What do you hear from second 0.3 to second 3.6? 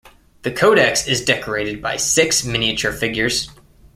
The codex is decorated by six miniature figures.